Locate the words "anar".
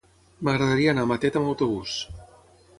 0.95-1.05